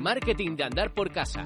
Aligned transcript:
Marketing 0.00 0.56
de 0.56 0.64
andar 0.64 0.94
por 0.94 1.12
casa. 1.12 1.44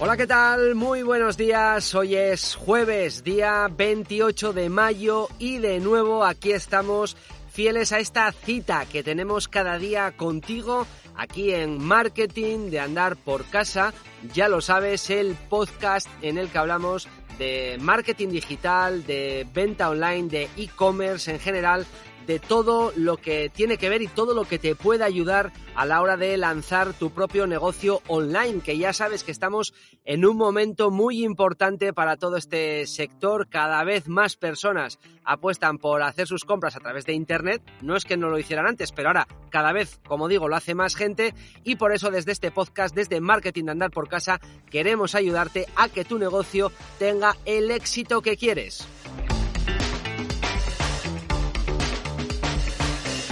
Hola, 0.00 0.16
¿qué 0.16 0.26
tal? 0.26 0.74
Muy 0.74 1.02
buenos 1.02 1.36
días. 1.36 1.94
Hoy 1.94 2.14
es 2.14 2.54
jueves, 2.54 3.24
día 3.24 3.68
28 3.74 4.52
de 4.52 4.68
mayo 4.68 5.28
y 5.38 5.58
de 5.58 5.80
nuevo 5.80 6.24
aquí 6.24 6.52
estamos 6.52 7.16
fieles 7.50 7.90
a 7.92 7.98
esta 7.98 8.30
cita 8.32 8.84
que 8.84 9.02
tenemos 9.02 9.48
cada 9.48 9.78
día 9.78 10.12
contigo 10.12 10.86
aquí 11.16 11.52
en 11.52 11.82
Marketing 11.82 12.70
de 12.70 12.78
Andar 12.78 13.16
por 13.16 13.44
Casa. 13.46 13.94
Ya 14.34 14.48
lo 14.48 14.60
sabes, 14.60 15.08
el 15.10 15.34
podcast 15.48 16.06
en 16.22 16.36
el 16.36 16.50
que 16.50 16.58
hablamos 16.58 17.08
de 17.38 17.78
marketing 17.80 18.28
digital, 18.28 19.06
de 19.06 19.46
venta 19.54 19.88
online, 19.88 20.28
de 20.28 20.48
e-commerce 20.56 21.30
en 21.30 21.40
general 21.40 21.86
de 22.28 22.38
todo 22.38 22.92
lo 22.94 23.16
que 23.16 23.48
tiene 23.48 23.78
que 23.78 23.88
ver 23.88 24.02
y 24.02 24.06
todo 24.06 24.34
lo 24.34 24.44
que 24.44 24.58
te 24.58 24.76
puede 24.76 25.02
ayudar 25.02 25.50
a 25.74 25.86
la 25.86 26.02
hora 26.02 26.18
de 26.18 26.36
lanzar 26.36 26.92
tu 26.92 27.10
propio 27.10 27.46
negocio 27.46 28.02
online, 28.06 28.60
que 28.60 28.76
ya 28.76 28.92
sabes 28.92 29.24
que 29.24 29.32
estamos 29.32 29.72
en 30.04 30.26
un 30.26 30.36
momento 30.36 30.90
muy 30.90 31.24
importante 31.24 31.94
para 31.94 32.18
todo 32.18 32.36
este 32.36 32.86
sector. 32.86 33.48
Cada 33.48 33.82
vez 33.82 34.08
más 34.08 34.36
personas 34.36 34.98
apuestan 35.24 35.78
por 35.78 36.02
hacer 36.02 36.26
sus 36.26 36.44
compras 36.44 36.76
a 36.76 36.80
través 36.80 37.06
de 37.06 37.14
Internet. 37.14 37.62
No 37.80 37.96
es 37.96 38.04
que 38.04 38.18
no 38.18 38.28
lo 38.28 38.38
hicieran 38.38 38.66
antes, 38.66 38.92
pero 38.92 39.08
ahora 39.08 39.26
cada 39.48 39.72
vez, 39.72 39.98
como 40.06 40.28
digo, 40.28 40.48
lo 40.48 40.56
hace 40.56 40.74
más 40.74 40.96
gente 40.96 41.34
y 41.64 41.76
por 41.76 41.92
eso 41.92 42.10
desde 42.10 42.32
este 42.32 42.50
podcast, 42.50 42.94
desde 42.94 43.22
Marketing 43.22 43.64
de 43.64 43.70
Andar 43.70 43.90
por 43.90 44.06
Casa, 44.06 44.38
queremos 44.70 45.14
ayudarte 45.14 45.66
a 45.76 45.88
que 45.88 46.04
tu 46.04 46.18
negocio 46.18 46.72
tenga 46.98 47.36
el 47.46 47.70
éxito 47.70 48.20
que 48.20 48.36
quieres. 48.36 48.86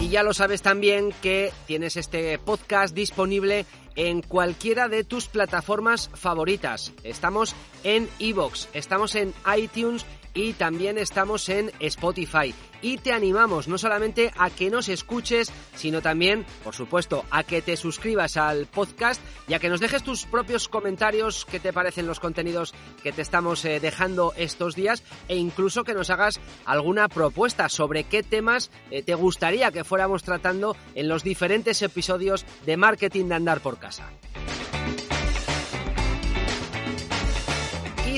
Y 0.07 0.11
ya 0.11 0.23
lo 0.23 0.33
sabes 0.33 0.63
también 0.63 1.13
que 1.21 1.53
tienes 1.67 1.97
este 1.97 2.39
podcast 2.39 2.95
disponible 2.95 3.67
en 3.97 4.23
cualquiera 4.23 4.87
de 4.87 5.03
tus 5.03 5.27
plataformas 5.27 6.11
favoritas. 6.15 6.93
Estamos 7.03 7.57
en 7.83 8.09
Evox, 8.21 8.69
estamos 8.73 9.17
en 9.17 9.35
iTunes 9.59 10.07
y 10.37 10.53
también 10.53 10.99
estamos 10.99 11.49
en 11.49 11.73
Spotify. 11.81 12.55
Y 12.83 12.99
te 12.99 13.13
animamos 13.13 13.69
no 13.69 13.79
solamente 13.79 14.31
a 14.37 14.51
que 14.51 14.71
nos 14.71 14.91
escuches, 14.91 15.51
sino 15.75 16.03
también, 16.03 16.45
por 16.63 16.75
supuesto, 16.75 17.25
a 17.31 17.43
que 17.43 17.63
te 17.63 17.77
suscribas 17.77 18.37
al 18.37 18.67
podcast 18.67 19.21
y 19.49 19.55
a 19.55 19.59
que 19.59 19.71
nos 19.71 19.81
dejes 19.81 20.03
tus 20.03 20.27
propios 20.27 20.69
comentarios, 20.69 21.47
qué 21.47 21.59
te 21.59 21.73
parecen 21.73 22.07
los 22.07 22.21
contenidos 22.21 22.75
que 23.03 23.13
te 23.13 23.23
estamos 23.23 23.65
eh, 23.65 23.81
dejando 23.81 24.35
estos 24.37 24.77
días 24.77 25.03
e 25.27 25.37
incluso 25.37 25.85
que 25.85 25.95
nos 25.95 26.11
hagas 26.11 26.39
alguna 26.67 27.09
propuesta 27.09 27.71
sobre 27.71 28.05
qué 28.05 28.23
temas 28.23 28.71
eh, 28.91 29.03
te 29.03 29.15
gustaría 29.15 29.73
que 29.73 29.85
fuéramos 29.85 30.23
tratando 30.23 30.77
en 30.95 31.09
los 31.09 31.25
diferentes 31.25 31.81
episodios 31.81 32.45
de 32.67 32.77
Marketing 32.77 33.25
de 33.25 33.35
Andar 33.37 33.61
por 33.61 33.79
Casa. 33.79 34.11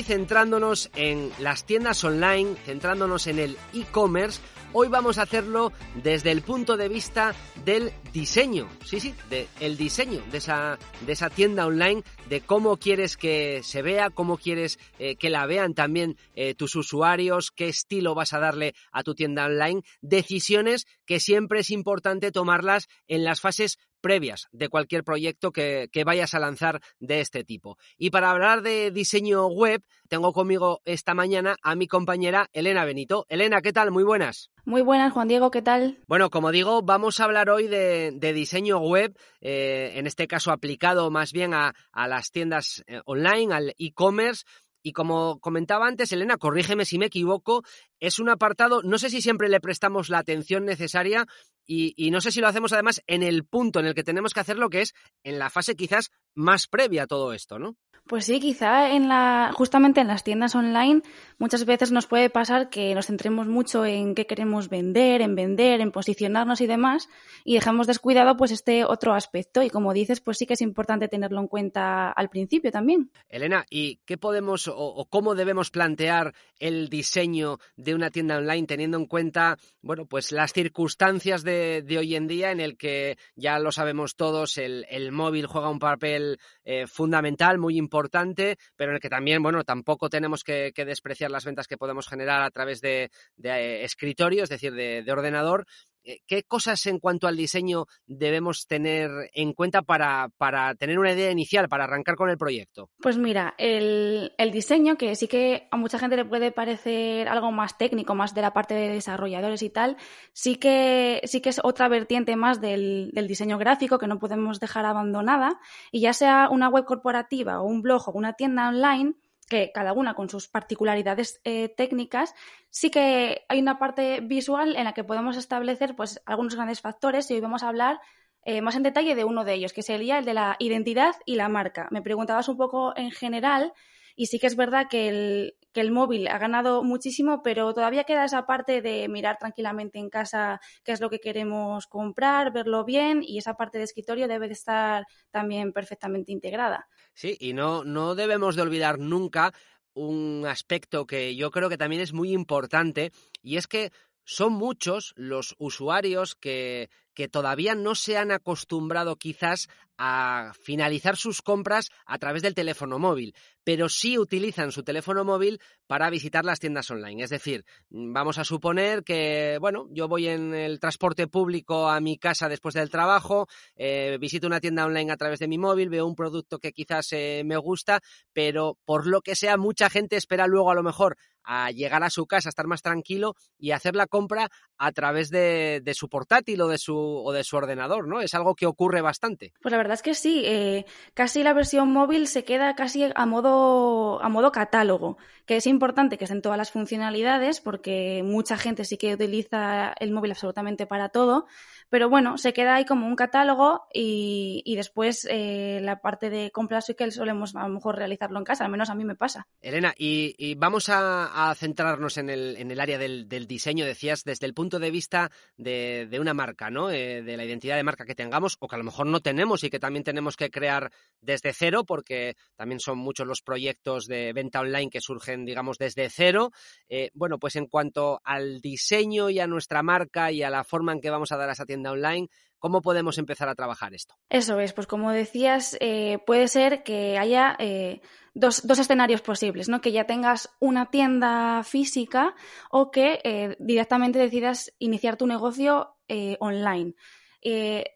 Centrándonos 0.03 0.89
en 0.95 1.31
las 1.39 1.65
tiendas 1.65 2.03
online, 2.03 2.55
centrándonos 2.65 3.27
en 3.27 3.39
el 3.39 3.57
e-commerce, 3.73 4.39
hoy 4.73 4.87
vamos 4.87 5.17
a 5.17 5.23
hacerlo 5.23 5.71
desde 6.03 6.31
el 6.31 6.41
punto 6.41 6.77
de 6.77 6.87
vista 6.89 7.35
del 7.65 7.91
diseño. 8.13 8.69
Sí, 8.85 8.99
sí, 8.99 9.13
del 9.59 9.77
diseño 9.77 10.23
de 10.31 10.37
esa, 10.37 10.77
de 11.05 11.13
esa 11.13 11.29
tienda 11.29 11.65
online, 11.65 12.03
de 12.29 12.41
cómo 12.41 12.77
quieres 12.77 13.17
que 13.17 13.61
se 13.63 13.81
vea, 13.81 14.09
cómo 14.09 14.37
quieres 14.37 14.79
eh, 14.99 15.15
que 15.15 15.29
la 15.29 15.45
vean 15.45 15.73
también 15.73 16.17
eh, 16.33 16.55
tus 16.55 16.75
usuarios, 16.75 17.51
qué 17.51 17.67
estilo 17.67 18.15
vas 18.15 18.33
a 18.33 18.39
darle 18.39 18.75
a 18.91 19.03
tu 19.03 19.15
tienda 19.15 19.45
online. 19.45 19.81
Decisiones 20.01 20.87
que 21.05 21.19
siempre 21.19 21.59
es 21.59 21.71
importante 21.71 22.31
tomarlas 22.31 22.87
en 23.07 23.23
las 23.23 23.41
fases 23.41 23.77
previas 23.99 24.47
de 24.51 24.69
cualquier 24.69 25.03
proyecto 25.03 25.51
que, 25.51 25.89
vayas 26.05 26.33
a 26.33 26.39
lanzar 26.39 26.81
de 26.99 27.21
este 27.21 27.43
tipo. 27.43 27.77
Y 27.97 28.09
para 28.09 28.31
hablar 28.31 28.61
de 28.61 28.91
diseño 28.91 29.47
web, 29.47 29.83
tengo 30.07 30.33
conmigo 30.33 30.81
esta 30.85 31.13
mañana 31.13 31.55
a 31.61 31.75
mi 31.75 31.87
compañera 31.87 32.49
Elena 32.53 32.85
Benito. 32.85 33.25
Elena, 33.29 33.61
¿qué 33.61 33.73
tal? 33.73 33.91
Muy 33.91 34.03
buenas. 34.03 34.49
Muy 34.65 34.81
buenas, 34.81 35.13
Juan 35.13 35.27
Diego, 35.27 35.51
¿qué 35.51 35.61
tal? 35.61 35.99
Bueno, 36.07 36.29
como 36.29 36.51
digo, 36.51 36.81
vamos 36.81 37.19
a 37.19 37.25
hablar 37.25 37.49
hoy 37.49 37.67
de, 37.67 38.33
diseño 38.33 38.79
web, 38.79 39.17
eh, 39.41 39.93
en 39.95 40.07
este 40.07 40.27
caso 40.27 40.51
aplicado 40.51 41.09
más 41.11 41.31
bien 41.31 41.53
a, 41.53 41.73
a 41.91 42.07
las 42.07 42.31
tiendas 42.31 42.83
eh, 42.87 43.01
online, 43.05 43.53
al 43.53 43.75
e-commerce. 43.77 44.43
Y 44.81 44.93
como 44.93 45.39
comentaba 45.39 45.87
antes, 45.87 46.11
Elena, 46.11 46.37
corrígeme 46.37 46.85
si 46.85 46.97
me 46.97 47.07
equivoco, 47.07 47.63
es 47.99 48.19
un 48.19 48.29
apartado, 48.29 48.81
no 48.83 48.97
sé 48.97 49.09
si 49.09 49.21
siempre 49.21 49.49
le 49.49 49.59
prestamos 49.59 50.09
la 50.09 50.19
atención 50.19 50.65
necesaria 50.65 51.25
y, 51.71 52.09
no 52.09 52.19
sé 52.19 52.31
si 52.31 52.41
lo 52.41 52.47
hacemos 52.47 52.73
además 52.73 53.03
en 53.05 53.21
el 53.21 53.45
punto 53.45 53.79
en 53.79 53.85
el 53.85 53.93
que 53.93 54.03
tenemos 54.03 54.33
que 54.33 54.39
hacerlo, 54.39 54.71
que 54.71 54.81
es 54.81 54.93
en 55.23 55.37
la 55.37 55.51
fase 55.51 55.75
quizás 55.75 56.09
más 56.33 56.67
previa 56.67 57.03
a 57.03 57.07
todo 57.07 57.31
esto, 57.31 57.59
¿no? 57.59 57.75
Pues 58.09 58.25
sí, 58.25 58.39
quizá 58.39 58.89
en 58.89 59.07
la, 59.07 59.51
justamente 59.53 60.01
en 60.01 60.07
las 60.07 60.23
tiendas 60.23 60.55
online 60.55 61.03
muchas 61.37 61.63
veces 61.65 61.91
nos 61.91 62.07
puede 62.07 62.31
pasar 62.31 62.71
que 62.71 62.95
nos 62.95 63.05
centremos 63.05 63.45
mucho 63.45 63.85
en 63.85 64.15
qué 64.15 64.25
queremos 64.25 64.67
vender, 64.67 65.21
en 65.21 65.35
vender, 65.35 65.79
en 65.79 65.91
posicionarnos 65.91 66.59
y 66.59 66.65
demás, 66.65 67.07
y 67.45 67.53
dejamos 67.53 67.85
descuidado 67.85 68.35
pues 68.35 68.49
este 68.49 68.83
otro 68.83 69.13
aspecto. 69.13 69.61
Y 69.61 69.69
como 69.69 69.93
dices, 69.93 70.21
pues 70.21 70.39
sí 70.39 70.47
que 70.47 70.55
es 70.55 70.61
importante 70.61 71.07
tenerlo 71.07 71.39
en 71.39 71.47
cuenta 71.47 72.09
al 72.09 72.29
principio 72.29 72.71
también. 72.71 73.11
Elena, 73.29 73.63
¿y 73.69 73.97
qué 74.07 74.17
podemos 74.17 74.67
o, 74.67 75.05
cómo 75.07 75.35
debemos 75.35 75.69
plantear 75.69 76.33
el 76.57 76.89
diseño 76.89 77.59
de 77.77 77.93
una 77.93 78.09
tienda 78.09 78.37
online 78.37 78.65
teniendo 78.65 78.97
en 78.97 79.05
cuenta, 79.05 79.59
bueno, 79.83 80.07
pues 80.07 80.31
las 80.31 80.51
circunstancias 80.51 81.43
de, 81.43 81.85
hoy 81.95 82.15
en 82.15 82.25
día 82.25 82.51
en 82.51 82.59
el 82.59 82.75
que 82.75 83.19
ya 83.35 83.59
lo 83.59 83.71
sabemos 83.71 84.15
todos, 84.15 84.57
el, 84.57 85.11
móvil 85.11 85.45
juega 85.45 85.69
un 85.69 85.79
papel 85.79 86.39
eh, 86.63 86.87
fundamental, 86.87 87.59
muy 87.59 87.77
importante 87.77 87.98
importante, 87.99 88.57
pero 88.77 88.91
en 88.91 88.95
el 88.95 89.01
que 89.01 89.09
también, 89.09 89.43
bueno, 89.43 89.63
tampoco 89.63 90.09
tenemos 90.09 90.43
que, 90.43 90.71
despreciar 90.73 91.31
las 91.31 91.43
ventas 91.43 91.67
que 91.67 91.77
podemos 91.77 92.07
generar 92.07 92.41
a 92.41 92.49
través 92.49 92.79
de, 92.79 93.11
eh, 93.43 93.83
escritorio, 93.83 94.43
es 94.43 94.49
decir, 94.49 94.73
de, 94.73 95.11
ordenador. 95.11 95.65
Eh, 96.03 96.19
¿Qué 96.27 96.43
cosas 96.43 96.85
en 96.85 96.99
cuanto 96.99 97.27
al 97.27 97.35
diseño 97.35 97.85
debemos 98.05 98.67
tener 98.67 99.09
en 99.33 99.53
cuenta 99.53 99.81
para, 99.81 100.29
tener 100.77 100.99
una 100.99 101.11
idea 101.11 101.31
inicial, 101.31 101.67
para 101.67 101.83
arrancar 101.83 102.15
con 102.15 102.29
el 102.29 102.37
proyecto? 102.37 102.89
Pues 103.01 103.17
mira, 103.17 103.55
el, 103.57 104.31
diseño, 104.51 104.97
que 104.97 105.15
sí 105.15 105.27
que 105.27 105.67
a 105.71 105.77
mucha 105.77 105.99
gente 105.99 106.15
le 106.15 106.25
puede 106.25 106.51
parecer 106.51 107.27
algo 107.27 107.51
más 107.51 107.77
técnico, 107.77 108.15
más 108.15 108.33
de 108.33 108.41
la 108.41 108.53
parte 108.53 108.73
de 108.73 108.89
desarrolladores 108.89 109.61
y 109.61 109.69
tal, 109.69 109.97
sí 110.33 110.55
que, 110.55 111.21
sí 111.25 111.41
que 111.41 111.49
es 111.49 111.59
otra 111.63 111.87
vertiente 111.87 112.35
más 112.35 112.61
del, 112.61 113.11
del 113.13 113.27
diseño 113.27 113.57
gráfico 113.57 113.99
que 113.99 114.07
no 114.07 114.19
podemos 114.19 114.59
dejar 114.59 114.85
abandonada. 114.85 115.59
Y 115.91 116.01
ya 116.01 116.13
sea 116.13 116.49
una 116.49 116.69
web 116.69 116.85
corporativa 116.85 117.61
o 117.61 117.65
un 117.65 117.81
blog 117.81 118.09
o 118.09 118.11
una 118.11 118.33
tienda 118.33 118.69
online, 118.69 119.15
que 119.49 119.71
cada 119.73 119.93
una 119.93 120.13
con 120.13 120.29
sus 120.29 120.47
particularidades 120.47 121.41
eh, 121.43 121.69
técnicas, 121.75 122.33
sí 122.69 122.89
que 122.89 123.45
hay 123.49 123.59
una 123.59 123.79
parte 123.79 124.21
visual 124.21 124.75
en 124.75 124.85
la 124.85 124.93
que 124.93 125.03
podemos 125.03 125.35
establecer 125.35 125.95
pues, 125.95 126.21
algunos 126.25 126.55
grandes 126.55 126.81
factores 126.81 127.29
y 127.29 127.33
hoy 127.33 127.41
vamos 127.41 127.63
a 127.63 127.67
hablar 127.67 127.99
eh, 128.45 128.61
más 128.61 128.75
en 128.75 128.83
detalle 128.83 129.15
de 129.15 129.25
uno 129.25 129.43
de 129.43 129.53
ellos, 129.55 129.73
que 129.73 129.83
sería 129.83 130.19
el 130.19 130.25
de 130.25 130.33
la 130.33 130.55
identidad 130.59 131.15
y 131.25 131.35
la 131.35 131.49
marca. 131.49 131.87
Me 131.91 132.01
preguntabas 132.01 132.47
un 132.47 132.57
poco 132.57 132.93
en 132.95 133.11
general 133.11 133.73
y 134.19 134.25
sí 134.25 134.37
que 134.37 134.47
es 134.47 134.57
verdad 134.57 134.87
que 134.89 135.07
el, 135.07 135.55
que 135.71 135.79
el 135.79 135.91
móvil 135.91 136.27
ha 136.27 136.37
ganado 136.37 136.83
muchísimo, 136.83 137.41
pero 137.41 137.73
todavía 137.73 138.03
queda 138.03 138.25
esa 138.25 138.45
parte 138.45 138.81
de 138.81 139.07
mirar 139.07 139.37
tranquilamente 139.39 139.97
en 139.97 140.09
casa 140.09 140.59
qué 140.83 140.91
es 140.91 140.99
lo 140.99 141.09
que 141.09 141.19
queremos 141.19 141.87
comprar, 141.87 142.51
verlo 142.51 142.83
bien 142.83 143.23
y 143.23 143.37
esa 143.37 143.53
parte 143.53 143.77
de 143.77 143.85
escritorio 143.85 144.27
debe 144.27 144.47
de 144.47 144.55
estar 144.55 145.05
también 145.31 145.71
perfectamente 145.71 146.33
integrada. 146.33 146.89
Sí, 147.13 147.37
y 147.39 147.53
no, 147.53 147.85
no 147.85 148.13
debemos 148.13 148.57
de 148.57 148.63
olvidar 148.63 148.99
nunca 148.99 149.53
un 149.93 150.43
aspecto 150.45 151.07
que 151.07 151.37
yo 151.37 151.49
creo 151.49 151.69
que 151.69 151.77
también 151.77 152.01
es 152.01 152.11
muy 152.11 152.33
importante 152.33 153.13
y 153.41 153.55
es 153.55 153.67
que 153.67 153.93
son 154.25 154.51
muchos 154.51 155.13
los 155.15 155.55
usuarios 155.59 156.35
que, 156.35 156.89
que 157.19 157.27
todavía 157.27 157.75
no 157.75 157.95
se 157.95 158.17
han 158.17 158.31
acostumbrado 158.31 159.17
quizás 159.17 159.67
a 159.97 160.53
finalizar 160.61 161.17
sus 161.17 161.41
compras 161.41 161.89
a 162.05 162.17
través 162.17 162.41
del 162.41 162.55
teléfono 162.55 162.97
móvil, 162.97 163.35
pero 163.65 163.89
sí 163.89 164.17
utilizan 164.17 164.71
su 164.71 164.83
teléfono 164.83 165.25
móvil 165.25 165.59
para 165.85 166.09
visitar 166.09 166.45
las 166.45 166.61
tiendas 166.61 166.89
online. 166.89 167.21
Es 167.21 167.29
decir, 167.29 167.65
vamos 167.89 168.37
a 168.37 168.45
suponer 168.45 169.03
que, 169.03 169.57
bueno, 169.59 169.87
yo 169.91 170.07
voy 170.07 170.29
en 170.29 170.53
el 170.53 170.79
transporte 170.79 171.27
público 171.27 171.89
a 171.89 171.99
mi 171.99 172.17
casa 172.17 172.47
después 172.47 172.73
del 172.75 172.89
trabajo, 172.89 173.49
eh, 173.75 174.17
visito 174.21 174.47
una 174.47 174.61
tienda 174.61 174.85
online 174.85 175.11
a 175.11 175.17
través 175.17 175.39
de 175.39 175.49
mi 175.49 175.57
móvil, 175.57 175.89
veo 175.89 176.07
un 176.07 176.15
producto 176.15 176.59
que 176.59 176.71
quizás 176.71 177.11
eh, 177.11 177.41
me 177.45 177.57
gusta, 177.57 177.99
pero 178.31 178.77
por 178.85 179.05
lo 179.05 179.19
que 179.19 179.35
sea, 179.35 179.57
mucha 179.57 179.89
gente 179.89 180.15
espera 180.15 180.47
luego 180.47 180.71
a 180.71 180.75
lo 180.75 180.83
mejor 180.83 181.17
a 181.43 181.71
llegar 181.71 182.03
a 182.03 182.09
su 182.09 182.27
casa, 182.27 182.47
estar 182.47 182.67
más 182.67 182.81
tranquilo 182.81 183.35
y 183.57 183.71
hacer 183.71 183.95
la 183.95 184.07
compra 184.07 184.49
a 184.77 184.91
través 184.93 185.29
de 185.31 185.93
su 185.95 186.07
portátil 186.07 186.61
o 186.61 186.67
de 186.67 186.77
su 186.77 187.08
o 187.23 187.31
de 187.31 187.43
su 187.43 187.57
ordenador, 187.57 188.07
¿no? 188.07 188.21
Es 188.21 188.33
algo 188.33 188.55
que 188.55 188.65
ocurre 188.65 189.01
bastante. 189.01 189.53
Pues 189.61 189.71
la 189.71 189.77
verdad 189.77 189.95
es 189.95 190.01
que 190.01 190.13
sí. 190.13 190.43
Eh, 190.45 190.85
casi 191.13 191.43
la 191.43 191.53
versión 191.53 191.91
móvil 191.91 192.27
se 192.27 192.43
queda 192.43 192.75
casi 192.75 193.09
a 193.13 193.25
modo, 193.25 194.21
a 194.21 194.29
modo 194.29 194.51
catálogo, 194.51 195.17
que 195.45 195.57
es 195.57 195.67
importante 195.67 196.17
que 196.17 196.25
estén 196.25 196.41
todas 196.41 196.57
las 196.57 196.71
funcionalidades 196.71 197.61
porque 197.61 198.21
mucha 198.23 198.57
gente 198.57 198.85
sí 198.85 198.97
que 198.97 199.13
utiliza 199.13 199.93
el 199.99 200.11
móvil 200.11 200.31
absolutamente 200.31 200.85
para 200.85 201.09
todo, 201.09 201.47
pero 201.89 202.09
bueno, 202.09 202.37
se 202.37 202.53
queda 202.53 202.75
ahí 202.75 202.85
como 202.85 203.07
un 203.07 203.15
catálogo 203.15 203.87
y, 203.93 204.75
después 204.75 205.27
eh, 205.29 205.79
la 205.81 205.99
parte 205.99 206.29
de 206.29 206.51
compras 206.51 206.85
sí 206.85 206.93
que 206.93 207.09
solemos 207.11 207.55
a 207.55 207.67
lo 207.67 207.73
mejor 207.73 207.97
realizarlo 207.97 208.37
en 208.37 208.45
casa, 208.45 208.63
al 208.63 208.71
menos 208.71 208.89
a 208.89 208.95
mí 208.95 209.03
me 209.03 209.15
pasa. 209.15 209.47
Elena, 209.59 209.93
y, 209.97 210.55
vamos 210.55 210.89
a, 210.89 211.53
centrarnos 211.57 212.17
en 212.17 212.29
el, 212.29 212.55
en 212.57 212.71
el 212.71 212.79
área 212.79 212.97
del, 212.97 213.27
diseño, 213.47 213.85
decías, 213.85 214.23
desde 214.23 214.45
el 214.45 214.53
punto 214.53 214.79
de 214.79 214.91
vista 214.91 215.31
de, 215.57 216.17
una 216.19 216.33
marca, 216.33 216.69
¿no? 216.69 216.91
Eh, 216.91 217.23
de 217.23 217.37
la 217.37 217.45
identidad 217.45 217.75
de 217.75 217.83
marca 217.83 218.05
que 218.05 218.15
tengamos 218.15 218.57
o 218.59 218.67
que 218.67 218.75
a 218.75 218.77
lo 218.77 218.83
mejor 218.83 219.07
no 219.07 219.21
tenemos 219.21 219.63
y 219.63 219.69
que 219.69 219.79
también 219.79 220.03
tenemos 220.03 220.35
que 220.35 220.49
crear 220.49 220.91
desde 221.21 221.53
cero, 221.53 221.85
porque 221.85 222.35
también 222.55 222.79
son 222.79 222.97
muchos 222.97 223.25
los 223.25 223.41
proyectos 223.41 224.05
de 224.05 224.33
venta 224.33 224.59
online 224.59 224.89
que 224.89 225.01
surgen, 225.01 225.45
digamos, 225.45 225.77
desde 225.77 226.09
cero. 226.09 226.51
Eh, 226.87 227.09
bueno, 227.13 227.39
pues 227.39 227.55
en 227.55 227.67
cuanto 227.67 228.21
al 228.23 228.61
diseño 228.61 229.29
y 229.29 229.39
a 229.39 229.47
nuestra 229.47 229.81
marca 229.81 230.31
y 230.31 230.43
a 230.43 230.49
la 230.49 230.63
forma 230.63 230.93
en 230.93 231.01
que 231.01 231.09
vamos 231.09 231.31
a 231.31 231.37
dar 231.37 231.49
a 231.49 231.53
esa 231.53 231.65
tienda 231.65 231.78
online. 231.87 232.29
¿Cómo 232.59 232.81
podemos 232.81 233.17
empezar 233.17 233.47
a 233.47 233.55
trabajar 233.55 233.93
esto? 233.93 234.15
Eso 234.29 234.59
es, 234.59 234.73
pues 234.73 234.85
como 234.85 235.11
decías, 235.11 235.77
eh, 235.79 236.19
puede 236.25 236.49
ser 236.49 236.83
que 236.83 237.17
haya 237.17 237.55
eh, 237.57 238.01
dos, 238.33 238.63
escenarios 238.67 239.21
posibles, 239.21 239.69
¿no? 239.69 239.79
Que 239.79 239.93
ya 239.93 240.05
tengas 240.05 240.49
una 240.59 240.87
tienda 240.89 241.63
física 241.63 242.35
o 242.69 242.91
que 242.91 243.21
eh, 243.23 243.55
directamente 243.59 244.19
decidas 244.19 244.73
iniciar 244.77 245.15
tu 245.15 245.25
negocio 245.25 245.95
online. 246.39 246.95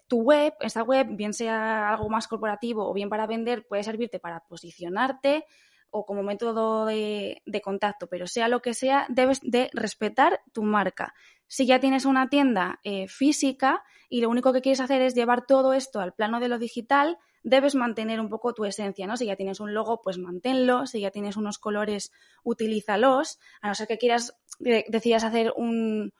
tu 0.07 0.21
web, 0.21 0.53
esta 0.61 0.83
web, 0.83 1.07
bien 1.09 1.33
sea 1.33 1.89
algo 1.89 2.07
más 2.09 2.27
corporativo 2.27 2.87
o 2.89 2.93
bien 2.93 3.09
para 3.09 3.27
vender, 3.27 3.65
puede 3.67 3.83
servirte 3.83 4.19
para 4.19 4.41
posicionarte 4.41 5.45
o 5.93 6.05
como 6.05 6.23
método 6.23 6.85
de, 6.85 7.61
contacto, 7.63 8.07
pero 8.07 8.25
sea 8.25 8.47
lo 8.47 8.61
que 8.61 8.73
sea, 8.73 9.05
debes 9.09 9.39
de 9.43 9.69
respetar 9.73 10.41
tu 10.51 10.63
marca. 10.63 11.13
Si 11.47 11.67
ya 11.67 11.79
tienes 11.79 12.05
una 12.05 12.29
tienda 12.29 12.79
eh, 12.83 13.07
física 13.07 13.83
y 14.09 14.21
lo 14.21 14.29
único 14.29 14.51
que 14.51 14.61
quieres 14.61 14.81
hacer 14.81 15.03
es 15.03 15.13
llevar 15.13 15.45
todo 15.45 15.73
esto 15.73 15.99
al 15.99 16.13
plano 16.13 16.39
de 16.39 16.47
lo 16.47 16.57
digital, 16.57 17.19
debes 17.43 17.75
mantener 17.75 18.19
un 18.19 18.29
poco 18.29 18.55
tu 18.55 18.65
esencia, 18.65 19.05
¿no? 19.05 19.17
Si 19.17 19.27
ya 19.27 19.35
tienes 19.35 19.59
un 19.59 19.75
logo, 19.75 20.01
pues 20.01 20.17
manténlo, 20.17 20.87
si 20.87 21.01
ya 21.01 21.11
tienes 21.11 21.37
unos 21.37 21.59
colores, 21.59 22.11
utilízalos, 22.43 23.39
a 23.61 23.67
no 23.67 23.75
ser 23.75 23.87
que 23.87 23.99
quieras, 23.99 24.35
decidas 24.59 25.23
hacer 25.23 25.53
un, 25.55 26.11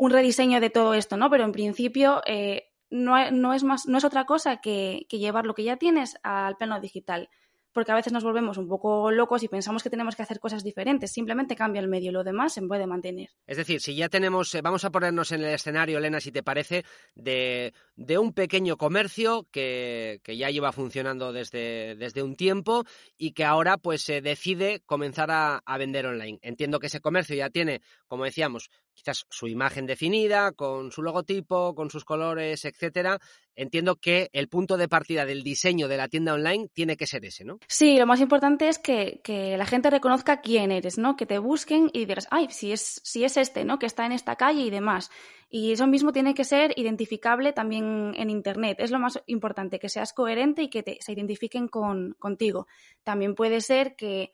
rediseño 0.00 0.60
de 0.60 0.70
todo 0.70 0.94
esto, 0.94 1.16
¿no? 1.16 1.30
Pero 1.30 1.44
en 1.44 1.52
principio 1.52 2.22
eh, 2.26 2.70
no, 2.90 3.30
no, 3.30 3.54
es 3.54 3.62
más, 3.62 3.86
no 3.86 3.98
es 3.98 4.04
otra 4.04 4.24
cosa 4.24 4.60
que 4.60 5.06
llevar 5.10 5.46
lo 5.46 5.54
que 5.54 5.62
ya 5.62 5.76
tienes 5.76 6.16
al 6.24 6.56
plano 6.56 6.80
digital 6.80 7.28
porque 7.72 7.92
a 7.92 7.94
veces 7.94 8.12
nos 8.12 8.24
volvemos 8.24 8.58
un 8.58 8.68
poco 8.68 9.10
locos 9.10 9.42
y 9.42 9.48
pensamos 9.48 9.82
que 9.82 9.90
tenemos 9.90 10.16
que 10.16 10.22
hacer 10.22 10.40
cosas 10.40 10.62
diferentes. 10.62 11.12
Simplemente 11.12 11.56
cambia 11.56 11.80
el 11.80 11.88
medio, 11.88 12.12
lo 12.12 12.24
demás 12.24 12.54
se 12.54 12.62
puede 12.62 12.86
mantener. 12.86 13.30
Es 13.46 13.56
decir, 13.56 13.80
si 13.80 13.94
ya 13.94 14.08
tenemos, 14.08 14.54
eh, 14.54 14.60
vamos 14.62 14.84
a 14.84 14.90
ponernos 14.90 15.32
en 15.32 15.40
el 15.40 15.54
escenario, 15.54 15.98
Elena, 15.98 16.20
si 16.20 16.32
te 16.32 16.42
parece, 16.42 16.84
de, 17.14 17.72
un 18.18 18.32
pequeño 18.32 18.76
comercio 18.76 19.46
que, 19.50 20.20
ya 20.26 20.50
lleva 20.50 20.72
funcionando 20.72 21.32
desde, 21.32 21.96
desde, 21.96 22.22
un 22.22 22.36
tiempo 22.36 22.84
y 23.16 23.32
que 23.32 23.44
ahora 23.44 23.76
pues 23.76 24.02
se 24.02 24.20
decide 24.20 24.82
comenzar 24.86 25.30
a, 25.30 25.58
a 25.64 25.78
vender 25.78 26.06
online. 26.06 26.38
Entiendo 26.42 26.78
que 26.78 26.86
ese 26.86 27.00
comercio 27.00 27.36
ya 27.36 27.50
tiene, 27.50 27.80
como 28.06 28.24
decíamos, 28.24 28.70
quizás 29.02 29.26
su 29.28 29.48
imagen 29.48 29.86
definida, 29.86 30.52
con 30.52 30.92
su 30.92 31.02
logotipo, 31.02 31.74
con 31.74 31.90
sus 31.90 32.04
colores, 32.04 32.64
etcétera. 32.64 33.18
Entiendo 33.54 33.96
que 33.96 34.30
el 34.32 34.48
punto 34.48 34.76
de 34.76 34.88
partida 34.88 35.26
del 35.26 35.42
diseño 35.42 35.88
de 35.88 35.96
la 35.96 36.08
tienda 36.08 36.34
online 36.34 36.68
tiene 36.72 36.96
que 36.96 37.06
ser 37.06 37.24
ese, 37.24 37.44
¿no? 37.44 37.58
Sí, 37.68 37.98
lo 37.98 38.06
más 38.06 38.20
importante 38.20 38.68
es 38.68 38.78
que, 38.78 39.20
la 39.58 39.66
gente 39.66 39.90
reconozca 39.90 40.40
quién 40.40 40.70
eres, 40.70 40.98
¿no? 40.98 41.16
Que 41.16 41.26
te 41.26 41.38
busquen 41.38 41.90
y 41.92 42.06
digas, 42.06 42.28
ay, 42.30 42.48
si 42.50 42.72
es, 42.72 43.00
si 43.04 43.24
es 43.24 43.36
este, 43.36 43.64
¿no? 43.64 43.78
Que 43.78 43.86
está 43.86 44.06
en 44.06 44.12
esta 44.12 44.36
calle 44.36 44.62
y 44.62 44.70
demás. 44.70 45.10
Y 45.50 45.72
eso 45.72 45.86
mismo 45.86 46.12
tiene 46.12 46.32
que 46.32 46.44
ser 46.44 46.72
identificable 46.76 47.52
también 47.52 48.14
en 48.16 48.30
Internet. 48.30 48.78
Es 48.80 48.90
lo 48.90 48.98
más 48.98 49.20
importante, 49.26 49.78
que 49.78 49.90
seas 49.90 50.14
coherente 50.14 50.62
y 50.62 50.70
que 50.70 50.82
te, 50.82 50.98
se 51.00 51.12
identifiquen 51.12 51.68
con, 51.68 52.14
contigo. 52.18 52.66
También 53.02 53.34
puede 53.34 53.60
ser 53.60 53.94
que 53.96 54.32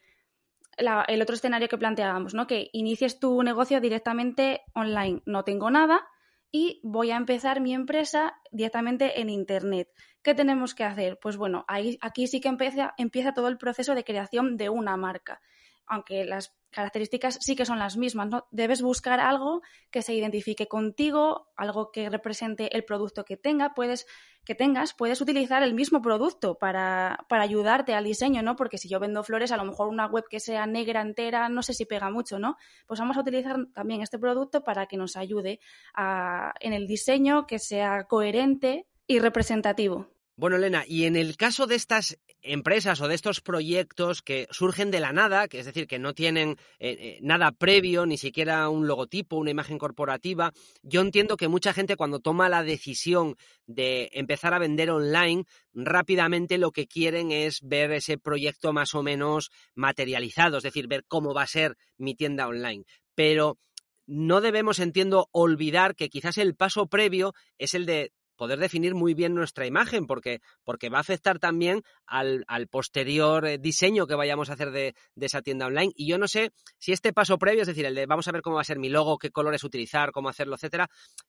el 0.78 1.22
otro 1.22 1.34
escenario 1.34 1.69
que 1.69 1.78
planteábamos, 1.78 2.34
¿no? 2.34 2.46
Que 2.46 2.70
inicies 2.72 3.19
tu 3.19 3.42
negocio 3.42 3.80
directamente 3.80 4.62
online. 4.75 5.22
No 5.26 5.44
tengo 5.44 5.70
nada 5.70 6.06
y 6.50 6.80
voy 6.82 7.10
a 7.10 7.16
empezar 7.16 7.60
mi 7.60 7.75
empresa 7.75 8.40
directamente 8.50 9.20
en 9.20 9.28
Internet. 9.28 9.88
¿Qué 10.22 10.34
tenemos 10.34 10.75
que 10.75 10.84
hacer? 10.84 11.19
Pues 11.20 11.36
bueno, 11.36 11.64
ahí, 11.69 11.98
aquí 12.00 12.26
sí 12.26 12.40
que 12.40 12.48
empieza, 12.48 12.94
empieza 12.96 13.34
todo 13.34 13.48
el 13.48 13.58
proceso 13.58 13.94
de 13.94 14.04
creación 14.04 14.56
de 14.56 14.69
una 14.69 14.96
marca. 14.96 15.40
Aunque 15.86 16.25
las 16.25 16.57
características 16.70 17.38
sí 17.41 17.56
que 17.56 17.65
son 17.65 17.79
las 17.79 17.97
mismas, 17.97 18.29
¿no? 18.29 18.47
Debes 18.50 18.82
buscar 18.82 19.20
algo 19.20 19.62
que 19.91 20.03
se 20.03 20.15
identifique 20.15 20.67
contigo, 20.67 21.49
algo 21.56 21.91
que 21.91 22.09
represente 22.11 22.76
el 22.76 22.85
producto 22.85 23.25
que 23.25 23.37
tenga, 23.37 23.75
puedes 23.75 24.06
que 24.44 24.55
tengas, 24.55 24.94
puedes 24.94 25.20
utilizar 25.20 25.62
el 25.62 25.75
mismo 25.75 26.00
producto 26.00 26.55
para, 26.55 27.26
para, 27.29 27.43
ayudarte 27.43 27.93
al 27.94 28.05
diseño, 28.05 28.43
¿no? 28.43 28.56
Porque 28.56 28.79
si 28.79 28.88
yo 28.88 28.99
vendo 28.99 29.23
flores, 29.23 29.53
a 29.53 29.59
lo 29.59 29.65
mejor 29.65 29.88
una 29.88 30.06
web 30.06 30.25
que 30.31 30.41
sea 30.41 30.67
negra 30.67 31.03
entera, 31.03 31.50
no 31.50 31.62
sé 31.62 31.75
si 31.75 31.85
pega 31.85 32.11
mucho, 32.11 32.38
¿no? 32.38 32.56
Pues 32.87 32.99
vamos 32.99 33.19
a 33.19 33.20
utilizar 33.20 33.56
también 33.75 34.00
este 34.00 34.19
producto 34.19 34.65
para 34.65 34.87
que 34.87 34.97
nos 34.97 35.17
ayude 35.17 35.61
a, 35.94 36.55
en 36.61 36.73
el 36.73 36.87
diseño, 36.87 37.47
que 37.47 37.59
sea 37.59 38.05
coherente 38.05 38.87
y 39.06 39.19
representativo. 39.19 40.09
Bueno, 40.38 40.55
Elena, 40.55 40.85
y 40.87 41.06
en 41.06 41.17
el 41.17 41.37
caso 41.37 41.67
de 41.67 41.75
estas 41.75 42.17
empresas 42.43 43.00
o 43.00 43.08
de 43.08 43.17
estos 43.17 43.40
proyectos 43.40 44.23
que 44.23 44.46
surgen 44.52 44.93
de 44.93 45.00
la 45.00 45.12
nada, 45.12 45.49
que 45.49 45.58
es 45.58 45.67
decir, 45.67 45.88
que 45.88 45.99
no 45.99 46.14
tienen 46.14 46.50
eh, 46.79 46.96
eh, 47.00 47.19
nada 47.23 47.50
previo, 47.50 48.06
ni 48.06 48.19
siquiera 48.19 48.69
un 48.69 48.87
logotipo, 48.87 49.35
una 49.35 49.50
imagen 49.50 49.79
corporativa, 49.79 50.52
yo 50.82 51.00
entiendo 51.00 51.37
que 51.37 51.49
mucha 51.49 51.73
gente 51.73 51.96
cuando 51.96 52.20
toma 52.20 52.49
la 52.49 52.62
decisión 52.62 53.35
de 53.67 54.11
empezar 54.12 54.55
a 54.55 54.61
vender 54.61 54.90
online, 54.90 55.43
rápidamente 55.75 56.56
lo 56.56 56.70
que 56.70 56.87
quieren 56.87 57.32
es 57.32 57.58
ver 57.61 57.91
ese 57.91 58.17
proyecto 58.17 58.73
más 58.73 58.94
o 58.94 59.02
menos 59.02 59.50
materializado, 59.75 60.58
es 60.58 60.62
decir, 60.62 60.87
ver 60.87 61.05
cómo 61.08 61.34
va 61.34 61.43
a 61.43 61.49
ser 61.49 61.76
mi 61.96 62.14
tienda 62.14 62.46
online. 62.46 62.84
Pero 63.17 63.58
no 64.06 64.41
debemos, 64.41 64.79
entiendo, 64.79 65.29
olvidar 65.32 65.96
que 65.96 66.08
quizás 66.08 66.38
el 66.38 66.55
paso 66.55 66.87
previo 66.87 67.34
es 67.58 67.75
el 67.75 67.87
de 67.87 68.12
poder 68.38 68.58
definir 68.58 68.94
muy 68.94 69.12
bien 69.12 69.35
nuestra 69.35 69.67
imagen, 69.67 70.06
porque, 70.06 70.40
porque 70.64 70.88
va 70.88 70.99
a 70.99 71.00
afectar 71.02 71.38
también 71.38 71.82
al, 72.06 72.46
posterior 72.70 73.46
eh, 73.46 73.58
diseño 73.58 74.06
que 74.06 74.14
vayamos 74.14 74.49
a 74.49 74.55
hacer 74.55 74.70
de, 74.70 74.94
esa 75.20 75.43
tienda 75.43 75.67
online. 75.67 75.93
Y 75.94 76.08
yo 76.08 76.17
no 76.17 76.29
sé 76.29 76.52
si 76.79 76.93
este 76.93 77.12
paso 77.12 77.37
previo, 77.37 77.62
es 77.62 77.69
decir, 77.69 77.85
el 77.85 77.94
de 77.94 78.06
vamos 78.06 78.29
a 78.29 78.32
ver 78.32 78.40
cómo 78.40 78.56
va 78.56 78.62
a 78.62 78.64
ser 78.64 78.79
mi 78.79 78.88
logo, 78.88 79.19
qué 79.19 79.31
colores 79.31 79.64
utilizar, 79.64 80.12
cómo 80.12 80.31
hacerlo, 80.31 80.55
etcétera, 80.55 80.89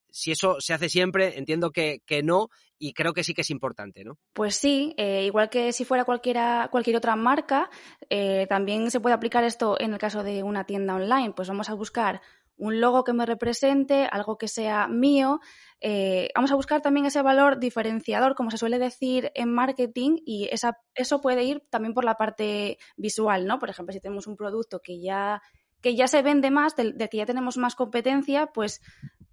si 0.10 0.31
eso 0.31 0.57
se 0.60 0.74
hace 0.74 0.88
siempre, 0.88 1.38
entiendo 1.38 1.72
que, 1.72 2.01
que 2.05 2.24
no, 2.24 2.50
y 2.77 2.93
creo 2.93 3.13
que 3.13 3.24
sí 3.24 3.33
que 3.33 3.41
es 3.41 3.50
importante, 3.50 4.03
¿no? 4.03 4.17
Pues 4.33 4.55
sí, 4.55 4.93
eh, 4.98 5.25
igual 5.25 5.50
que 5.50 5.74
si 5.74 5.86
fuera 5.86 6.05
cualquiera, 6.05 6.69
cualquier 6.72 6.95
otra 6.95 7.15
marca, 7.15 7.69
eh, 8.10 8.45
también 8.48 8.89
se 8.91 9.00
puede 9.00 9.15
aplicar 9.15 9.43
esto 9.43 9.79
en 9.79 9.93
el 9.93 10.00
caso 10.00 10.24
de 10.24 10.43
una 10.43 10.63
tienda 10.63 10.95
online. 10.95 11.33
Pues 11.36 11.50
vamos 11.50 11.69
a 11.69 11.74
buscar 11.74 12.22
un 12.59 12.81
logo 12.81 13.03
que 13.03 13.13
me 13.13 13.25
represente, 13.25 14.07
algo 14.11 14.37
que 14.37 14.49
sea 14.49 14.87
mío. 14.87 15.39
Eh, 15.79 16.29
vamos 16.35 16.51
a 16.51 16.55
buscar 16.55 16.81
también 16.81 17.05
ese 17.05 17.21
valor 17.21 17.57
diferenciador, 17.57 18.35
como 18.35 18.51
se 18.51 18.57
suele 18.57 18.77
decir 18.79 19.31
en 19.33 19.51
marketing, 19.51 20.17
y 20.25 20.49
esa, 20.51 20.77
eso 20.93 21.21
puede 21.21 21.43
ir 21.43 21.63
también 21.69 21.93
por 21.93 22.03
la 22.03 22.15
parte 22.15 22.77
visual, 22.97 23.47
¿no? 23.47 23.59
Por 23.59 23.69
ejemplo, 23.69 23.93
si 23.93 24.01
tenemos 24.01 24.27
un 24.27 24.35
producto 24.35 24.81
que 24.81 25.01
ya, 25.01 25.41
que 25.81 25.95
ya 25.95 26.07
se 26.07 26.21
vende 26.21 26.51
más, 26.51 26.75
del, 26.75 26.97
que 26.97 27.17
ya 27.17 27.25
tenemos 27.25 27.57
más 27.57 27.75
competencia, 27.75 28.47
pues, 28.47 28.81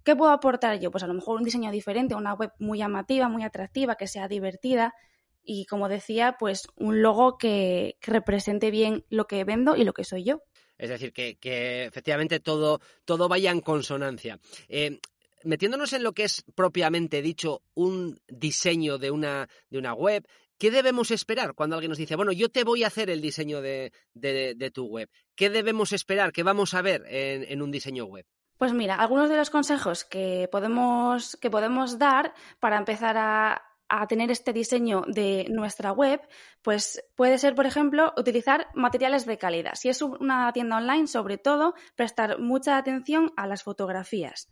¿qué 0.05 0.15
puedo 0.15 0.31
aportar 0.31 0.79
yo? 0.79 0.89
Pues 0.89 1.03
a 1.03 1.07
lo 1.07 1.13
mejor 1.13 1.37
un 1.37 1.43
diseño 1.43 1.69
diferente, 1.69 2.15
una 2.15 2.33
web 2.33 2.53
muy 2.59 2.77
llamativa, 2.77 3.27
muy 3.27 3.43
atractiva, 3.43 3.95
que 3.95 4.07
sea 4.07 4.29
divertida. 4.29 4.93
Y 5.43 5.65
como 5.65 5.89
decía, 5.89 6.37
pues 6.39 6.67
un 6.77 7.01
logo 7.01 7.37
que 7.37 7.97
represente 8.01 8.71
bien 8.71 9.05
lo 9.09 9.27
que 9.27 9.43
vendo 9.43 9.75
y 9.75 9.83
lo 9.83 9.93
que 9.93 10.05
soy 10.05 10.23
yo. 10.23 10.41
Es 10.77 10.89
decir, 10.89 11.13
que, 11.13 11.85
efectivamente 11.85 12.39
todo, 12.39 12.81
todo 13.05 13.27
vaya 13.27 13.51
en 13.51 13.61
consonancia. 13.61 14.39
Eh, 14.69 14.99
metiéndonos 15.43 15.93
en 15.93 16.03
lo 16.03 16.13
que 16.13 16.23
es 16.23 16.43
propiamente 16.55 17.21
dicho 17.21 17.61
un 17.73 18.19
diseño 18.27 18.97
de 18.97 19.11
una, 19.11 19.47
de 19.69 19.77
una 19.77 19.93
web, 19.93 20.27
¿qué 20.57 20.71
debemos 20.71 21.11
esperar 21.11 21.53
cuando 21.53 21.75
alguien 21.75 21.89
nos 21.89 21.97
dice, 21.97 22.15
bueno, 22.15 22.31
yo 22.31 22.49
te 22.49 22.63
voy 22.63 22.83
a 22.83 22.87
hacer 22.87 23.09
el 23.09 23.21
diseño 23.21 23.61
de, 23.61 23.91
tu 24.73 24.85
web? 24.85 25.09
¿Qué 25.35 25.49
debemos 25.49 25.93
esperar? 25.93 26.31
¿Qué 26.31 26.43
vamos 26.43 26.73
a 26.73 26.81
ver 26.81 27.03
en, 27.07 27.43
en, 27.43 27.61
un 27.61 27.71
diseño 27.71 28.05
web? 28.05 28.25
Pues 28.57 28.73
mira, 28.73 28.95
algunos 28.95 29.29
de 29.29 29.37
los 29.37 29.51
consejos 29.51 30.03
que 30.03 30.49
podemos, 30.51 31.37
que 31.39 31.51
podemos 31.51 31.99
dar 31.99 32.33
para 32.59 32.77
empezar 32.77 33.15
a, 33.17 33.66
a 33.89 34.07
tener 34.07 34.31
este 34.31 34.53
diseño 34.53 35.03
de 35.07 35.45
nuestra 35.49 35.91
web, 35.91 36.21
pues 36.61 37.03
puede 37.15 37.37
ser, 37.37 37.55
por 37.55 37.65
ejemplo, 37.65 38.13
utilizar 38.17 38.67
materiales 38.73 39.25
de 39.25 39.37
calidad. 39.37 39.75
Si 39.75 39.89
es 39.89 40.01
una 40.01 40.51
tienda 40.53 40.77
online, 40.77 41.07
sobre 41.07 41.37
todo, 41.37 41.73
prestar 41.95 42.39
mucha 42.39 42.77
atención 42.77 43.31
a 43.37 43.47
las 43.47 43.63
fotografías. 43.63 44.49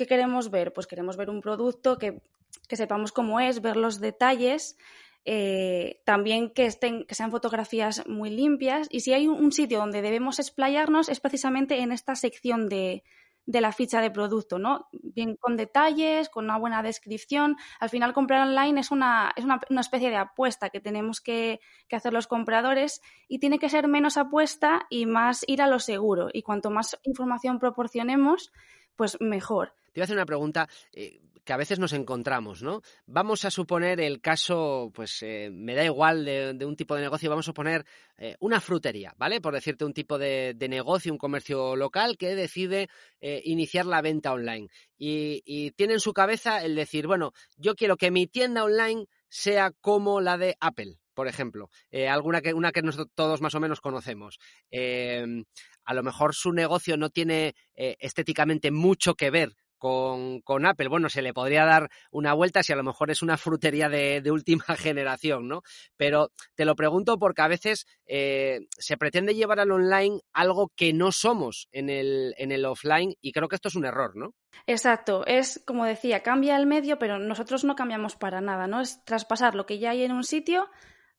¿qué 0.00 0.06
queremos 0.06 0.50
ver? 0.50 0.72
Pues 0.72 0.86
queremos 0.86 1.18
ver 1.18 1.28
un 1.28 1.42
producto 1.42 1.98
que, 1.98 2.22
que 2.68 2.76
sepamos 2.76 3.12
cómo 3.12 3.38
es, 3.38 3.60
ver 3.60 3.76
los 3.76 4.00
detalles, 4.00 4.78
eh, 5.26 6.00
también 6.06 6.48
que, 6.54 6.64
estén, 6.64 7.04
que 7.04 7.14
sean 7.14 7.30
fotografías 7.30 8.06
muy 8.06 8.30
limpias. 8.30 8.88
Y 8.90 9.00
si 9.00 9.12
hay 9.12 9.28
un, 9.28 9.52
sitio 9.52 9.78
donde 9.78 10.00
debemos 10.00 10.38
explayarnos 10.38 11.10
es 11.10 11.20
precisamente 11.20 11.80
en 11.80 11.92
esta 11.92 12.14
sección 12.14 12.70
de, 12.70 13.04
de 13.46 13.60
la 13.60 13.72
ficha 13.72 14.00
de 14.00 14.10
producto, 14.10 14.58
¿no? 14.58 14.88
Bien 14.92 15.36
con 15.36 15.56
detalles, 15.56 16.28
con 16.28 16.44
una 16.44 16.58
buena 16.58 16.82
descripción. 16.82 17.56
Al 17.80 17.90
final 17.90 18.12
comprar 18.12 18.46
online 18.46 18.80
es 18.80 18.90
una, 18.90 19.32
es 19.36 19.44
una, 19.44 19.60
una 19.70 19.80
especie 19.80 20.10
de 20.10 20.16
apuesta 20.16 20.70
que 20.70 20.80
tenemos 20.80 21.20
que, 21.20 21.60
que, 21.88 21.96
hacer 21.96 22.12
los 22.12 22.26
compradores 22.26 23.00
y 23.28 23.38
tiene 23.38 23.58
que 23.58 23.68
ser 23.68 23.88
menos 23.88 24.16
apuesta 24.16 24.86
y 24.88 25.06
más 25.06 25.44
ir 25.46 25.62
a 25.62 25.66
lo 25.66 25.78
seguro. 25.78 26.28
Y 26.32 26.42
cuanto 26.42 26.70
más 26.70 26.98
información 27.02 27.58
proporcionemos, 27.58 28.52
pues 28.96 29.20
mejor. 29.20 29.74
Te 29.92 30.00
voy 30.00 30.02
a 30.02 30.04
hacer 30.04 30.16
una 30.16 30.26
pregunta. 30.26 30.68
Eh, 30.92 31.20
que 31.50 31.54
a 31.54 31.56
veces 31.56 31.80
nos 31.80 31.92
encontramos, 31.94 32.62
¿no? 32.62 32.80
Vamos 33.06 33.44
a 33.44 33.50
suponer 33.50 34.00
el 34.00 34.20
caso, 34.20 34.92
pues 34.94 35.20
eh, 35.22 35.50
me 35.52 35.74
da 35.74 35.84
igual 35.84 36.24
de, 36.24 36.64
un 36.64 36.76
tipo 36.76 36.94
de 36.94 37.00
negocio, 37.00 37.28
vamos 37.28 37.44
a 37.44 37.50
suponer 37.50 37.84
eh, 38.18 38.36
una 38.38 38.60
frutería, 38.60 39.12
¿vale? 39.16 39.40
Por 39.40 39.52
decirte 39.52 39.84
un 39.84 39.92
tipo 39.92 40.16
de, 40.16 40.54
negocio, 40.68 41.10
un 41.10 41.18
comercio 41.18 41.74
local 41.74 42.16
que 42.16 42.36
decide 42.36 42.88
eh, 43.20 43.42
iniciar 43.46 43.84
la 43.86 44.00
venta 44.00 44.32
online 44.32 44.68
y, 44.96 45.72
tiene 45.72 45.94
en 45.94 45.98
su 45.98 46.12
cabeza 46.12 46.64
el 46.64 46.76
decir, 46.76 47.08
bueno, 47.08 47.32
yo 47.56 47.74
quiero 47.74 47.96
que 47.96 48.12
mi 48.12 48.28
tienda 48.28 48.62
online 48.62 49.06
sea 49.28 49.72
como 49.72 50.20
la 50.20 50.38
de 50.38 50.56
Apple, 50.60 51.00
por 51.14 51.26
ejemplo, 51.26 51.68
alguna 52.08 52.42
que 52.42 52.54
una 52.54 52.70
que 52.70 52.82
nosotros 52.82 53.10
todos 53.16 53.40
más 53.40 53.56
o 53.56 53.60
menos 53.60 53.80
conocemos. 53.80 54.38
Em, 54.70 55.44
a 55.84 55.94
lo 55.94 56.04
mejor 56.04 56.32
su 56.32 56.52
negocio 56.52 56.96
no 56.96 57.10
tiene 57.10 57.56
estéticamente 57.74 58.70
mucho 58.70 59.16
que 59.16 59.30
ver 59.30 59.56
con, 59.80 60.42
con, 60.42 60.66
Apple. 60.66 60.88
Bueno, 60.88 61.08
se 61.08 61.22
le 61.22 61.34
podría 61.34 61.64
dar 61.64 61.90
una 62.12 62.34
vuelta 62.34 62.62
si 62.62 62.72
a 62.72 62.76
lo 62.76 62.84
mejor 62.84 63.10
es 63.10 63.22
una 63.22 63.36
frutería 63.36 63.88
de, 63.88 64.22
última 64.30 64.64
generación, 64.76 65.48
¿no? 65.48 65.62
Pero 65.96 66.30
te 66.54 66.64
lo 66.64 66.76
pregunto 66.76 67.18
porque 67.18 67.42
a 67.42 67.48
veces 67.48 67.86
eh, 68.06 68.60
se 68.78 68.96
pretende 68.96 69.34
llevar 69.34 69.58
al 69.58 69.72
online 69.72 70.20
algo 70.32 70.70
que 70.76 70.92
no 70.92 71.10
somos 71.10 71.68
en 71.72 71.90
el, 71.90 72.34
en 72.36 72.52
el 72.52 72.64
offline 72.64 73.14
y 73.20 73.32
creo 73.32 73.48
que 73.48 73.56
esto 73.56 73.68
es 73.68 73.74
un 73.74 73.86
error, 73.86 74.14
¿no? 74.14 74.34
Exacto, 74.66 75.24
es 75.26 75.62
como 75.66 75.84
decía, 75.86 76.22
cambia 76.22 76.56
el 76.56 76.66
medio, 76.66 76.98
pero 76.98 77.18
nosotros 77.18 77.64
no 77.64 77.74
cambiamos 77.74 78.16
para 78.16 78.40
nada, 78.40 78.66
¿no? 78.66 78.80
Es 78.80 79.02
traspasar 79.04 79.54
lo 79.54 79.66
que 79.66 79.78
ya 79.78 79.90
hay 79.90 80.04
en 80.04 80.12
un 80.12 80.24
sitio 80.24 80.68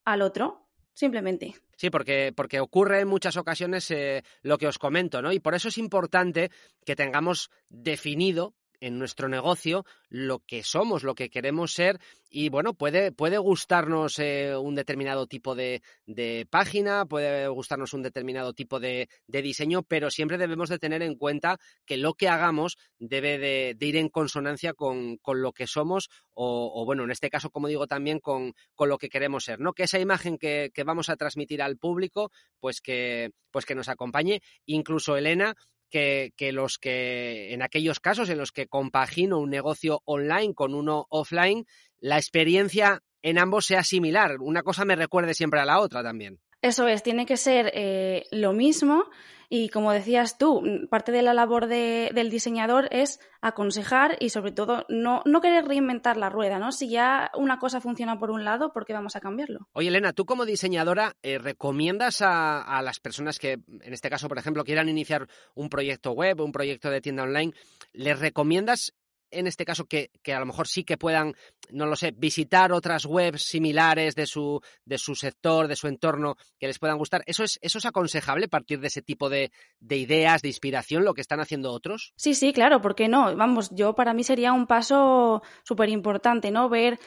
al 0.06 0.22
otro, 0.22 0.70
simplemente. 0.94 1.56
Sí, 1.82 1.90
porque, 1.90 2.32
porque 2.36 2.60
ocurre 2.60 3.00
en 3.00 3.08
muchas 3.08 3.38
ocasiones 3.38 3.90
eh, 3.90 4.24
lo 4.44 4.60
que 4.60 4.68
os 4.68 4.78
comento, 4.78 5.24
¿no? 5.24 5.32
Y 5.32 5.40
por 5.40 5.56
eso 5.56 5.70
es 5.70 5.80
importante 5.80 6.52
que 6.86 6.96
tengamos 6.96 7.50
definido 7.70 8.54
en 8.82 9.00
nuestro 9.00 9.30
negocio 9.30 9.86
lo 10.10 10.40
que 10.40 10.64
somos, 10.64 11.04
lo 11.04 11.16
que 11.16 11.30
queremos 11.30 11.72
ser 11.72 12.00
y 12.34 12.48
bueno, 12.48 12.74
puede, 12.74 13.12
puede 13.12 13.38
gustarnos 13.38 14.18
eh, 14.18 14.56
un 14.56 14.74
determinado 14.74 15.28
tipo 15.28 15.54
de, 15.54 15.82
de, 16.06 16.48
página, 16.50 17.06
puede 17.06 17.48
gustarnos 17.50 17.94
un 17.94 18.04
determinado 18.04 18.54
tipo 18.54 18.80
de, 18.80 19.10
de, 19.28 19.42
diseño, 19.42 19.84
pero 19.84 20.10
siempre 20.10 20.38
debemos 20.38 20.70
de 20.70 20.80
tener 20.80 21.02
en 21.02 21.16
cuenta 21.16 21.60
que 21.86 21.98
lo 21.98 22.14
que 22.14 22.30
hagamos 22.30 22.78
debe 23.00 23.38
de, 23.38 23.76
ir 23.82 23.98
en 23.98 24.08
consonancia 24.08 24.74
con, 24.74 25.18
con 25.18 25.42
lo 25.42 25.52
que 25.52 25.68
somos 25.68 26.10
o, 26.34 26.72
o, 26.74 26.86
bueno, 26.86 27.04
en 27.04 27.12
este 27.12 27.30
caso, 27.30 27.50
como 27.50 27.68
digo, 27.68 27.86
también 27.86 28.20
con, 28.20 28.54
con, 28.76 28.88
lo 28.88 28.98
que 28.98 29.10
queremos 29.10 29.44
ser, 29.44 29.60
¿no? 29.60 29.74
Que 29.74 29.84
esa 29.84 30.00
imagen 30.00 30.38
que, 30.38 30.72
que 30.74 30.86
vamos 30.86 31.10
a 31.10 31.18
transmitir 31.18 31.62
al 31.62 31.78
público, 31.78 32.32
pues 32.62 32.80
que, 32.80 33.32
pues 33.52 33.66
que 33.66 33.76
nos 33.76 33.90
acompañe. 33.90 34.42
Incluso 34.66 35.18
Elena, 35.18 35.56
que, 35.92 36.34
los 36.52 36.78
que 36.78 37.54
en 37.54 37.62
aquellos 37.62 38.00
casos 38.00 38.30
en 38.30 38.38
los 38.38 38.52
que 38.52 38.68
compagino 38.68 39.40
un 39.40 39.50
negocio 39.50 40.02
online 40.06 40.54
con 40.56 40.74
uno 40.74 41.06
offline, 41.10 41.66
la 42.00 42.18
experiencia 42.18 43.04
en 43.22 43.38
ambos 43.38 43.66
sea 43.66 43.84
similar. 43.84 44.38
Una 44.40 44.64
cosa 44.64 44.86
me 44.86 44.96
recuerde 44.96 45.36
siempre 45.36 45.60
a 45.60 45.66
la 45.66 45.80
otra 45.80 46.02
también. 46.02 46.40
Eso 46.62 46.88
es, 46.88 47.04
tiene 47.04 47.26
que 47.26 47.38
ser 47.38 47.72
eh, 47.74 48.24
lo 48.32 48.54
mismo 48.54 49.06
y 49.54 49.68
como 49.68 49.92
decías 49.92 50.38
tú, 50.38 50.64
parte 50.90 51.12
de 51.12 51.22
la 51.22 51.34
labor 51.34 51.68
del 51.68 52.30
diseñador 52.30 52.88
es 52.90 53.20
aconsejar 53.42 54.16
y 54.22 54.30
sobre 54.30 54.54
todo 54.54 54.86
no, 54.88 55.24
no, 55.26 55.42
querer 55.42 55.66
reinventar 55.66 56.16
la 56.16 56.30
rueda, 56.30 56.58
¿no? 56.58 56.72
Si 56.72 56.90
ya 56.90 57.30
una 57.36 57.60
cosa 57.60 57.82
funciona 57.82 58.18
por 58.18 58.32
un 58.32 58.46
lado, 58.46 58.72
¿por 58.72 58.86
qué 58.86 58.94
vamos 58.94 59.18
a 59.18 59.20
cambiarlo? 59.20 59.68
Oye, 59.74 59.90
Elena, 59.90 60.14
tú 60.14 60.26
como 60.26 60.46
diseñadora, 60.46 61.18
eh, 61.22 61.38
¿recomiendas 61.38 62.22
a, 62.22 62.62
a, 62.62 62.82
las 62.82 63.02
personas 63.02 63.40
que, 63.40 63.60
en 63.82 63.94
este 63.94 64.10
caso, 64.10 64.30
por 64.30 64.38
ejemplo, 64.38 64.64
quieran 64.64 64.88
iniciar 64.88 65.28
un 65.54 65.68
proyecto 65.68 66.14
web, 66.14 66.40
un 66.40 66.54
proyecto 66.54 66.90
de 66.90 67.02
tienda 67.02 67.24
online, 67.24 67.54
¿les 67.92 68.18
recomiendas 68.18 68.94
en 69.32 69.48
este 69.48 69.66
caso 69.66 69.86
que, 69.86 70.12
a 70.28 70.40
lo 70.40 70.46
mejor 70.46 70.68
sí 70.68 70.84
que 70.84 70.98
puedan, 70.98 71.34
no 71.72 71.86
lo 71.86 71.96
sé, 71.96 72.12
visitar 72.12 72.72
otras 72.72 73.06
webs 73.06 73.44
similares 73.44 74.16
de 74.16 74.26
su, 74.26 74.62
de 74.86 74.98
su 74.98 75.16
sector, 75.16 75.68
de 75.68 75.76
su 75.76 75.88
entorno, 75.88 76.36
que 76.60 76.68
les 76.68 76.80
puedan 76.80 76.98
gustar. 76.98 77.24
¿Eso 77.26 77.44
es, 77.44 77.58
eso 77.62 77.78
es 77.78 77.86
aconsejable 77.86 78.48
partir 78.48 78.80
de 78.80 78.88
ese 78.88 79.02
tipo 79.02 79.30
de, 79.30 79.52
de 79.80 79.98
ideas, 79.98 80.42
de 80.42 80.50
inspiración, 80.50 81.04
lo 81.04 81.14
que 81.14 81.22
están 81.22 81.40
haciendo 81.40 81.72
otros? 81.72 82.14
Sí, 82.16 82.36
sí, 82.36 82.54
claro, 82.54 82.82
¿por 82.82 82.96
qué 82.96 83.08
no? 83.08 83.36
Vamos, 83.36 83.70
yo 83.72 83.96
para 83.96 84.14
mí 84.14 84.24
sería 84.24 84.54
un 84.54 84.68
paso 84.68 85.42
súper 85.64 85.90
importante, 85.90 86.52
¿no? 86.52 86.70
Ver 86.70 87.00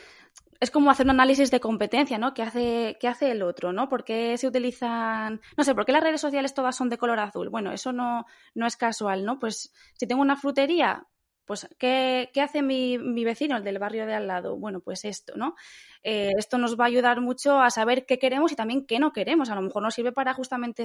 es 0.61 0.71
como 0.71 0.91
hacer 0.91 1.07
un 1.07 1.11
análisis 1.11 1.51
de 1.51 1.61
competencia, 1.61 2.19
¿no? 2.19 2.33
¿Qué 2.33 2.43
hace, 2.43 2.97
¿Qué 3.01 3.09
hace 3.09 3.31
el 3.31 3.43
otro, 3.43 3.73
¿no? 3.73 3.89
¿Por 3.89 4.05
qué 4.05 4.37
se 4.39 4.47
utilizan, 4.47 5.41
no 5.57 5.65
sé, 5.65 5.75
por 5.75 5.85
qué 5.85 5.93
las 5.93 6.03
redes 6.03 6.21
sociales 6.21 6.55
todas 6.55 6.77
son 6.77 6.89
de 6.89 6.99
color 6.99 7.21
azul? 7.21 7.51
Bueno, 7.51 7.73
eso 7.73 7.93
no, 7.93 8.25
no 8.55 8.67
es 8.67 8.77
casual, 8.77 9.25
¿no? 9.25 9.39
Pues 9.39 9.73
si 9.99 10.07
tengo 10.07 10.23
una 10.23 10.37
frutería, 10.37 11.07
pues, 11.45 11.69
¿qué, 11.79 12.31
hace 12.43 12.63
mi, 12.63 12.99
mi, 12.99 13.25
vecino, 13.25 13.57
el 13.57 13.65
del 13.65 13.79
barrio 13.79 14.07
de 14.07 14.15
al 14.15 14.27
lado? 14.27 14.57
Bueno, 14.57 14.81
pues 14.81 15.05
esto, 15.05 15.35
¿no? 15.37 15.55
Eh, 16.03 16.31
esto 16.39 16.59
nos 16.59 16.79
va 16.79 16.85
a 16.85 16.89
ayudar 16.89 17.21
mucho 17.21 17.61
a 17.61 17.71
saber 17.71 18.07
qué 18.07 18.19
queremos 18.19 18.53
y 18.53 18.57
también 18.57 18.87
qué 18.87 18.99
no 18.99 19.13
queremos. 19.13 19.51
A 19.51 19.55
lo 19.55 19.63
mejor 19.63 19.83
nos 19.83 19.95
sirve 19.95 20.13
para 20.13 20.35
justamente 20.35 20.85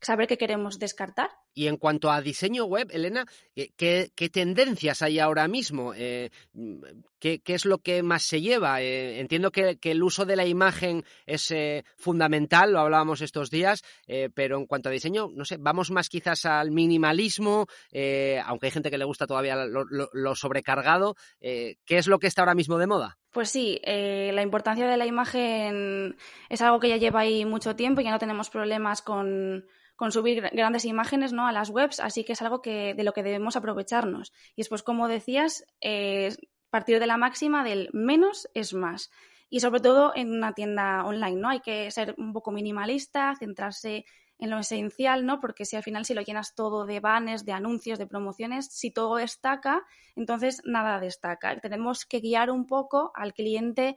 saber 0.00 0.26
qué 0.26 0.38
queremos 0.38 0.78
descartar. 0.78 1.30
Y 1.56 1.68
en 1.68 1.78
cuanto 1.78 2.10
a 2.10 2.20
diseño 2.20 2.66
web, 2.66 2.90
Elena, 2.92 3.24
¿qué, 3.54 4.10
tendencias 4.30 5.00
hay 5.00 5.18
ahora 5.18 5.48
mismo? 5.48 5.94
Eh, 5.96 6.30
¿qué, 7.18 7.40
es 7.46 7.64
lo 7.64 7.78
que 7.78 8.02
más 8.02 8.24
se 8.24 8.42
lleva? 8.42 8.82
Eh, 8.82 9.20
entiendo 9.20 9.50
que, 9.50 9.78
el 9.80 10.02
uso 10.02 10.26
de 10.26 10.36
la 10.36 10.44
imagen 10.44 11.02
es 11.24 11.50
eh, 11.50 11.84
fundamental, 11.96 12.72
lo 12.72 12.80
hablábamos 12.80 13.22
estos 13.22 13.50
días, 13.50 13.82
pero 14.34 14.58
en 14.58 14.66
cuanto 14.66 14.90
a 14.90 14.92
diseño, 14.92 15.30
no 15.34 15.46
sé, 15.46 15.56
vamos 15.58 15.90
más 15.90 16.10
quizás 16.10 16.44
al 16.44 16.72
minimalismo, 16.72 17.66
aunque 18.44 18.66
hay 18.66 18.72
gente 18.72 18.90
que 18.90 18.98
le 18.98 19.06
gusta 19.06 19.26
todavía 19.26 19.56
lo, 19.64 20.34
sobrecargado. 20.34 21.16
¿Qué 21.40 21.76
es 21.88 22.06
lo 22.06 22.18
que 22.18 22.26
está 22.26 22.42
ahora 22.42 22.54
mismo 22.54 22.76
de 22.76 22.86
moda? 22.86 23.18
Pues 23.30 23.48
sí, 23.48 23.80
la 23.82 24.42
importancia 24.42 24.86
de 24.86 24.96
la 24.98 25.06
imagen 25.06 26.16
es 26.50 26.60
algo 26.60 26.80
que 26.80 26.90
ya 26.90 26.98
lleva 26.98 27.20
ahí 27.20 27.46
mucho 27.46 27.76
tiempo 27.76 28.02
y 28.02 28.04
ya 28.04 28.10
no 28.10 28.18
tenemos 28.18 28.50
problemas 28.50 29.00
con, 29.00 29.64
con 29.96 30.12
subir 30.12 30.42
grandes 30.52 30.84
imágenes 30.84 31.32
¿no? 31.32 31.46
a 31.46 31.52
las 31.52 31.70
webs, 31.70 32.00
así 32.00 32.24
que 32.24 32.34
es 32.34 32.42
algo 32.42 32.62
que, 32.62 32.94
de 32.94 33.02
lo 33.02 33.12
que 33.12 33.22
debemos 33.22 33.56
aprovecharnos. 33.56 34.32
Y 34.54 34.60
después, 34.60 34.82
como 34.82 35.08
decías, 35.08 35.64
eh, 35.80 36.36
partir 36.70 37.00
de 37.00 37.06
la 37.06 37.16
máxima 37.16 37.64
del 37.64 37.88
menos 37.92 38.48
es 38.52 38.74
más. 38.74 39.10
Y 39.48 39.60
sobre 39.60 39.80
todo 39.80 40.12
en 40.14 40.32
una 40.32 40.52
tienda 40.52 41.06
online, 41.06 41.40
¿no? 41.40 41.48
Hay 41.48 41.60
que 41.60 41.90
ser 41.90 42.14
un 42.18 42.34
poco 42.34 42.50
minimalista, 42.50 43.34
centrarse 43.38 44.04
en 44.38 44.50
lo 44.50 44.58
esencial, 44.58 45.24
¿no? 45.24 45.40
Porque 45.40 45.64
si 45.64 45.76
al 45.76 45.82
final 45.82 46.04
si 46.04 46.12
lo 46.12 46.20
llenas 46.20 46.54
todo 46.54 46.84
de 46.84 47.00
banners, 47.00 47.46
de 47.46 47.52
anuncios, 47.52 47.98
de 47.98 48.06
promociones, 48.06 48.66
si 48.66 48.90
todo 48.90 49.16
destaca, 49.16 49.84
entonces 50.16 50.60
nada 50.64 51.00
destaca. 51.00 51.58
Tenemos 51.60 52.04
que 52.04 52.20
guiar 52.20 52.50
un 52.50 52.66
poco 52.66 53.12
al 53.14 53.32
cliente 53.32 53.96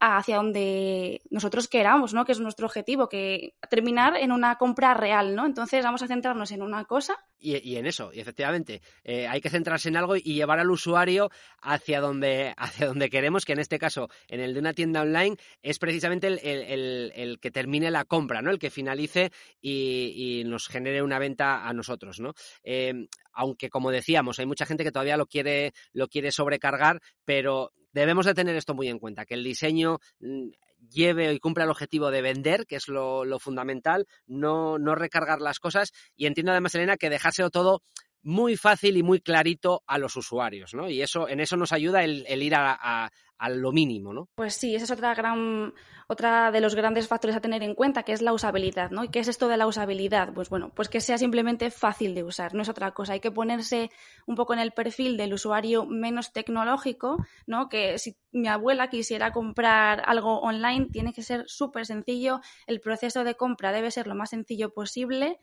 hacia 0.00 0.36
donde 0.36 1.20
nosotros 1.28 1.68
queramos, 1.68 2.14
¿no? 2.14 2.24
Que 2.24 2.32
es 2.32 2.40
nuestro 2.40 2.66
objetivo, 2.66 3.08
que 3.08 3.54
terminar 3.68 4.16
en 4.16 4.32
una 4.32 4.56
compra 4.56 4.94
real, 4.94 5.34
¿no? 5.34 5.44
Entonces 5.44 5.84
vamos 5.84 6.02
a 6.02 6.08
centrarnos 6.08 6.50
en 6.52 6.62
una 6.62 6.86
cosa. 6.86 7.18
Y, 7.38 7.76
en 7.76 7.86
eso, 7.86 8.10
y 8.12 8.20
efectivamente, 8.20 8.82
eh, 9.02 9.26
hay 9.26 9.40
que 9.40 9.48
centrarse 9.48 9.88
en 9.88 9.96
algo 9.96 10.16
y 10.16 10.22
llevar 10.22 10.58
al 10.58 10.70
usuario 10.70 11.30
hacia 11.62 12.00
donde, 12.00 12.54
hacia 12.56 12.86
donde 12.86 13.10
queremos, 13.10 13.44
que 13.44 13.52
en 13.52 13.60
este 13.60 13.78
caso, 13.78 14.08
en 14.28 14.40
el 14.40 14.54
de 14.54 14.60
una 14.60 14.72
tienda 14.72 15.02
online, 15.02 15.36
es 15.62 15.78
precisamente 15.78 16.26
el, 16.28 17.38
que 17.40 17.50
termine 17.50 17.90
la 17.90 18.04
compra, 18.04 18.42
¿no? 18.42 18.50
El 18.50 18.58
que 18.58 18.70
finalice 18.70 19.32
y, 19.60 20.42
nos 20.46 20.68
genere 20.68 21.02
una 21.02 21.18
venta 21.18 21.68
a 21.68 21.72
nosotros, 21.74 22.20
¿no? 22.20 22.34
Eh, 22.62 23.06
aunque, 23.32 23.68
como 23.68 23.90
decíamos, 23.90 24.38
hay 24.38 24.46
mucha 24.46 24.66
gente 24.66 24.84
que 24.84 24.92
todavía 24.92 25.16
lo 25.16 25.26
quiere, 25.26 25.72
lo 25.92 26.08
quiere 26.08 26.32
sobrecargar, 26.32 27.00
pero 27.24 27.72
debemos 27.92 28.26
de 28.26 28.34
tener 28.34 28.56
esto 28.56 28.74
muy 28.74 28.88
en 28.88 28.98
cuenta, 28.98 29.24
que 29.24 29.34
el 29.34 29.44
diseño 29.44 29.98
mm, 30.20 30.48
lleve 30.90 31.32
y 31.32 31.38
cumpla 31.38 31.64
el 31.64 31.70
objetivo 31.70 32.10
de 32.10 32.22
vender, 32.22 32.66
que 32.66 32.76
es 32.76 32.88
lo, 32.88 33.38
fundamental, 33.38 34.06
no, 34.26 34.78
no 34.78 34.94
recargar 34.94 35.40
las 35.40 35.58
cosas. 35.58 35.92
Y 36.16 36.26
entiendo 36.26 36.52
además, 36.52 36.74
Elena, 36.74 36.96
que 36.96 37.10
dejárselo 37.10 37.50
todo 37.50 37.82
muy 38.22 38.56
fácil 38.56 38.96
y 38.96 39.02
muy 39.02 39.20
clarito 39.20 39.82
a 39.86 39.98
los 39.98 40.16
usuarios, 40.16 40.74
¿no? 40.74 40.90
Y 40.90 41.02
eso, 41.02 41.28
en 41.28 41.40
eso 41.40 41.56
nos 41.56 41.72
ayuda 41.72 42.04
el, 42.04 42.42
ir 42.42 42.54
a, 42.54 42.76
a 42.78 43.10
lo 43.48 43.72
mínimo, 43.72 44.12
¿no? 44.12 44.28
Pues 44.34 44.54
sí, 44.54 44.74
esa 44.74 44.84
es 44.84 44.90
otra 44.90 45.14
gran, 45.14 45.72
otra 46.08 46.50
de 46.50 46.60
los 46.60 46.74
grandes 46.74 47.08
factores 47.08 47.36
a 47.36 47.40
tener 47.40 47.62
en 47.62 47.74
cuenta, 47.74 48.02
que 48.02 48.12
es 48.12 48.20
la 48.20 48.32
usabilidad, 48.32 48.90
¿no? 48.90 49.04
¿Y 49.04 49.08
qué 49.08 49.20
es 49.20 49.28
esto 49.28 49.48
de 49.48 49.56
la 49.56 49.66
usabilidad? 49.66 50.32
Pues 50.34 50.50
bueno, 50.50 50.70
pues 50.74 50.88
que 50.88 51.00
sea 51.00 51.18
simplemente 51.18 51.70
fácil 51.70 52.14
de 52.14 52.24
usar, 52.24 52.54
no 52.54 52.62
es 52.62 52.68
otra 52.68 52.92
cosa. 52.92 53.14
Hay 53.14 53.20
que 53.20 53.30
ponerse 53.30 53.90
un 54.26 54.34
poco 54.34 54.52
en 54.52 54.58
el 54.58 54.72
perfil 54.72 55.16
del 55.16 55.32
usuario 55.32 55.86
menos 55.86 56.32
tecnológico, 56.32 57.24
¿no? 57.46 57.68
Que 57.68 57.98
si 57.98 58.16
mi 58.32 58.48
abuela 58.48 58.90
quisiera 58.90 59.32
comprar 59.32 60.02
algo 60.06 60.40
online, 60.40 60.88
tiene 60.92 61.12
que 61.12 61.22
ser 61.22 61.44
súper 61.46 61.86
sencillo. 61.86 62.40
El 62.66 62.80
proceso 62.80 63.24
de 63.24 63.34
compra 63.34 63.72
debe 63.72 63.90
ser 63.90 64.06
lo 64.06 64.14
más 64.14 64.30
sencillo 64.30 64.74
posible 64.74 65.38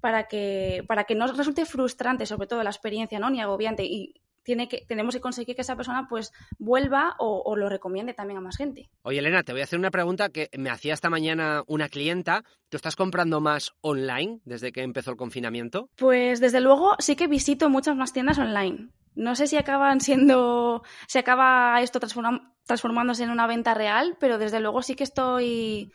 para 0.00 0.28
que, 0.28 0.84
para 0.86 1.04
que 1.04 1.14
no 1.14 1.26
resulte 1.26 1.64
frustrante, 1.64 2.26
sobre 2.26 2.46
todo 2.46 2.62
la 2.62 2.70
experiencia, 2.70 3.18
¿no? 3.18 3.30
Ni 3.30 3.40
agobiante. 3.40 3.84
Y 3.84 4.14
tiene 4.44 4.68
que, 4.68 4.84
tenemos 4.86 5.14
que 5.14 5.20
conseguir 5.20 5.56
que 5.56 5.62
esa 5.62 5.76
persona 5.76 6.06
pues 6.08 6.32
vuelva 6.58 7.16
o, 7.18 7.56
lo 7.56 7.68
recomiende 7.68 8.14
también 8.14 8.38
a 8.38 8.40
más 8.40 8.56
gente. 8.56 8.88
Oye, 9.02 9.18
Elena, 9.18 9.42
te 9.42 9.52
voy 9.52 9.62
a 9.62 9.64
hacer 9.64 9.78
una 9.78 9.90
pregunta 9.90 10.28
que 10.28 10.50
me 10.56 10.70
hacía 10.70 10.94
esta 10.94 11.10
mañana 11.10 11.64
una 11.66 11.88
clienta. 11.88 12.44
¿Tú 12.68 12.76
estás 12.76 12.96
comprando 12.96 13.40
más 13.40 13.72
online 13.80 14.40
desde 14.44 14.72
que 14.72 14.82
empezó 14.82 15.10
el 15.10 15.16
confinamiento? 15.16 15.88
Pues 15.96 16.40
desde 16.40 16.60
luego 16.60 16.94
sí 16.98 17.16
que 17.16 17.26
visito 17.26 17.68
muchas 17.70 17.96
más 17.96 18.12
tiendas 18.12 18.38
online. 18.38 18.90
No 19.14 19.36
sé 19.36 19.46
si 19.46 19.56
acaban 19.56 20.00
siendo, 20.00 20.82
si 21.06 21.18
acaba 21.18 21.80
esto 21.80 22.00
transformándose 22.00 23.22
en 23.22 23.30
una 23.30 23.46
venta 23.46 23.72
real, 23.74 24.16
pero 24.18 24.38
desde 24.38 24.60
luego 24.60 24.82
sí 24.82 24.96
que 24.96 25.04
estoy 25.04 25.92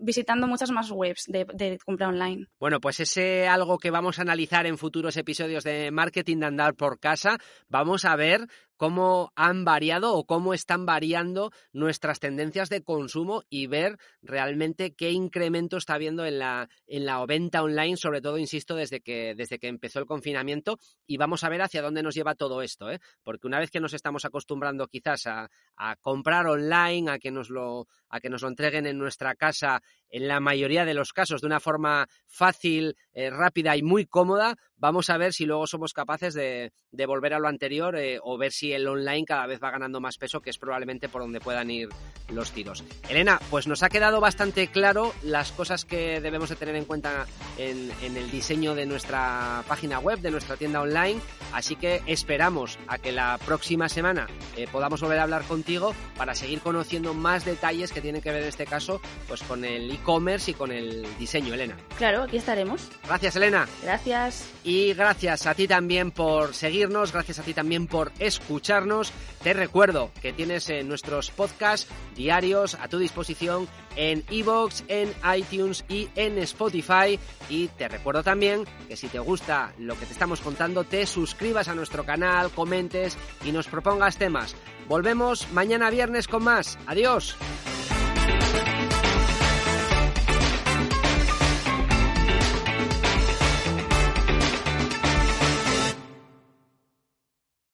visitando 0.00 0.46
muchas 0.46 0.70
más 0.70 0.90
webs 0.90 1.24
de, 1.26 1.78
compra 1.84 2.08
online. 2.08 2.46
Bueno, 2.58 2.80
pues 2.80 3.00
ese 3.00 3.48
algo 3.48 3.78
que 3.78 3.90
vamos 3.90 4.18
a 4.18 4.22
analizar 4.22 4.66
en 4.66 4.78
futuros 4.78 5.16
episodios 5.16 5.64
de 5.64 5.90
Marketing 5.90 6.38
de 6.38 6.46
Andar 6.46 6.74
por 6.74 6.98
Casa, 6.98 7.38
vamos 7.68 8.04
a 8.04 8.16
ver 8.16 8.46
cómo 8.80 9.30
han 9.36 9.66
variado 9.66 10.14
o 10.14 10.24
cómo 10.24 10.54
están 10.54 10.86
variando 10.86 11.52
nuestras 11.70 12.18
tendencias 12.18 12.70
de 12.70 12.82
consumo 12.82 13.42
y 13.50 13.66
ver 13.66 13.98
realmente 14.22 14.94
qué 14.94 15.10
incremento 15.10 15.76
está 15.76 15.96
habiendo 15.96 16.24
en 16.24 16.38
la, 16.38 16.70
en 16.86 17.04
la 17.04 17.22
venta 17.26 17.62
online, 17.62 17.98
sobre 17.98 18.22
todo, 18.22 18.38
insisto, 18.38 18.74
desde 18.74 19.02
que, 19.02 19.34
desde 19.36 19.58
que 19.58 19.68
empezó 19.68 19.98
el 19.98 20.06
confinamiento 20.06 20.78
y 21.06 21.18
vamos 21.18 21.44
a 21.44 21.50
ver 21.50 21.60
hacia 21.60 21.82
dónde 21.82 22.02
nos 22.02 22.14
lleva 22.14 22.34
todo 22.34 22.62
esto, 22.62 22.90
¿eh? 22.90 23.00
porque 23.22 23.46
una 23.46 23.58
vez 23.58 23.70
que 23.70 23.80
nos 23.80 23.92
estamos 23.92 24.24
acostumbrando 24.24 24.86
quizás 24.86 25.26
a, 25.26 25.50
a 25.76 25.96
comprar 25.96 26.46
online, 26.46 27.10
a 27.10 27.18
que, 27.18 27.30
nos 27.30 27.50
lo, 27.50 27.86
a 28.08 28.18
que 28.18 28.30
nos 28.30 28.40
lo 28.40 28.48
entreguen 28.48 28.86
en 28.86 28.96
nuestra 28.96 29.34
casa 29.34 29.82
en 30.08 30.26
la 30.26 30.40
mayoría 30.40 30.86
de 30.86 30.94
los 30.94 31.12
casos 31.12 31.42
de 31.42 31.48
una 31.48 31.60
forma 31.60 32.08
fácil, 32.26 32.96
eh, 33.12 33.30
rápida 33.30 33.76
y 33.76 33.82
muy 33.82 34.06
cómoda, 34.06 34.56
vamos 34.80 35.10
a 35.10 35.18
ver 35.18 35.32
si 35.32 35.44
luego 35.44 35.66
somos 35.66 35.92
capaces 35.92 36.34
de, 36.34 36.72
volver 37.06 37.34
a 37.34 37.38
lo 37.38 37.48
anterior 37.48 37.96
eh, 37.96 38.18
o 38.22 38.38
ver 38.38 38.52
si 38.52 38.72
el 38.72 38.86
online 38.86 39.24
cada 39.24 39.46
vez 39.46 39.60
va 39.62 39.70
ganando 39.70 40.00
más 40.00 40.16
peso, 40.16 40.40
que 40.40 40.50
es 40.50 40.58
probablemente 40.58 41.08
por 41.08 41.22
donde 41.22 41.40
puedan 41.40 41.70
ir 41.70 41.88
los 42.28 42.52
tiros. 42.52 42.84
Elena, 43.08 43.40
pues 43.50 43.66
nos 43.66 43.82
ha 43.82 43.88
quedado 43.88 44.20
bastante 44.20 44.68
claro 44.68 45.12
las 45.22 45.52
cosas 45.52 45.84
que 45.84 46.20
debemos 46.20 46.48
de 46.48 46.56
tener 46.56 46.76
en 46.76 46.84
cuenta 46.84 47.26
en, 47.58 47.90
el 48.02 48.30
diseño 48.30 48.74
de 48.74 48.86
nuestra 48.86 49.64
página 49.68 49.98
web, 49.98 50.20
de 50.20 50.30
nuestra 50.30 50.56
tienda 50.56 50.80
online, 50.80 51.20
así 51.52 51.76
que 51.76 52.02
esperamos 52.06 52.78
a 52.86 52.98
que 52.98 53.12
la 53.12 53.38
próxima 53.44 53.88
semana 53.88 54.26
eh, 54.56 54.66
podamos 54.70 55.00
volver 55.00 55.18
a 55.18 55.24
hablar 55.24 55.42
contigo 55.44 55.94
para 56.16 56.34
seguir 56.34 56.60
conociendo 56.60 57.14
más 57.14 57.44
detalles 57.44 57.92
que 57.92 58.00
tienen 58.00 58.22
que 58.22 58.30
ver 58.30 58.42
en 58.42 58.48
este 58.48 58.66
caso 58.66 59.00
pues 59.28 59.42
con 59.42 59.64
el 59.64 59.90
e-commerce 59.90 60.52
y 60.52 60.54
con 60.54 60.72
el 60.72 61.06
diseño, 61.18 61.54
Elena. 61.54 61.76
Claro, 61.98 62.22
aquí 62.22 62.36
estaremos. 62.36 62.88
Gracias, 63.10 63.34
Elena. 63.34 63.66
Gracias. 63.82 64.48
Y 64.62 64.94
gracias 64.94 65.48
a 65.48 65.54
ti 65.56 65.66
también 65.66 66.12
por 66.12 66.54
seguirnos, 66.54 67.10
gracias 67.10 67.40
a 67.40 67.42
ti 67.42 67.52
también 67.52 67.88
por 67.88 68.12
escucharnos. 68.20 69.12
Te 69.42 69.52
recuerdo 69.52 70.12
que 70.22 70.32
tienes 70.32 70.70
en 70.70 70.86
nuestros 70.86 71.32
podcasts 71.32 71.90
diarios 72.14 72.76
a 72.76 72.86
tu 72.86 72.98
disposición 72.98 73.66
en 73.96 74.22
iVoox, 74.30 74.84
en 74.86 75.12
iTunes 75.36 75.84
y 75.88 76.08
en 76.14 76.38
Spotify. 76.38 77.18
Y 77.48 77.66
te 77.66 77.88
recuerdo 77.88 78.22
también 78.22 78.64
que 78.86 78.94
si 78.94 79.08
te 79.08 79.18
gusta 79.18 79.72
lo 79.76 79.98
que 79.98 80.06
te 80.06 80.12
estamos 80.12 80.40
contando, 80.40 80.84
te 80.84 81.04
suscribas 81.04 81.66
a 81.66 81.74
nuestro 81.74 82.06
canal, 82.06 82.52
comentes 82.52 83.18
y 83.44 83.50
nos 83.50 83.66
propongas 83.66 84.18
temas. 84.18 84.54
Volvemos 84.86 85.50
mañana 85.50 85.90
viernes 85.90 86.28
con 86.28 86.44
más. 86.44 86.78
Adiós. 86.86 87.36